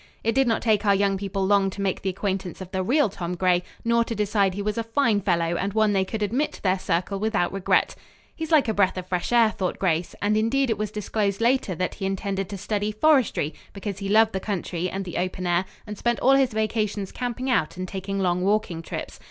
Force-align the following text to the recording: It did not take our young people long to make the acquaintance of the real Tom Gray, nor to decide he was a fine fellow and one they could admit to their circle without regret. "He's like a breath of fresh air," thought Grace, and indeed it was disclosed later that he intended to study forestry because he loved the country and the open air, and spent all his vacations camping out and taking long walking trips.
It 0.23 0.33
did 0.33 0.47
not 0.47 0.63
take 0.63 0.83
our 0.83 0.95
young 0.95 1.15
people 1.15 1.45
long 1.45 1.69
to 1.69 1.79
make 1.79 2.01
the 2.01 2.09
acquaintance 2.09 2.59
of 2.59 2.71
the 2.71 2.81
real 2.81 3.07
Tom 3.07 3.35
Gray, 3.35 3.61
nor 3.85 4.03
to 4.05 4.15
decide 4.15 4.55
he 4.55 4.61
was 4.63 4.79
a 4.79 4.83
fine 4.83 5.21
fellow 5.21 5.55
and 5.55 5.73
one 5.73 5.93
they 5.93 6.05
could 6.05 6.23
admit 6.23 6.53
to 6.53 6.63
their 6.63 6.79
circle 6.79 7.19
without 7.19 7.53
regret. 7.53 7.93
"He's 8.35 8.51
like 8.51 8.67
a 8.67 8.73
breath 8.73 8.97
of 8.97 9.05
fresh 9.05 9.31
air," 9.31 9.51
thought 9.51 9.77
Grace, 9.77 10.15
and 10.19 10.35
indeed 10.35 10.71
it 10.71 10.77
was 10.79 10.89
disclosed 10.89 11.39
later 11.39 11.75
that 11.75 11.93
he 11.93 12.07
intended 12.07 12.49
to 12.49 12.57
study 12.57 12.91
forestry 12.91 13.53
because 13.73 13.99
he 13.99 14.09
loved 14.09 14.33
the 14.33 14.39
country 14.39 14.89
and 14.89 15.05
the 15.05 15.17
open 15.19 15.45
air, 15.45 15.65
and 15.85 15.99
spent 15.99 16.19
all 16.19 16.33
his 16.33 16.49
vacations 16.51 17.11
camping 17.11 17.47
out 17.51 17.77
and 17.77 17.87
taking 17.87 18.17
long 18.17 18.41
walking 18.43 18.81
trips. 18.81 19.19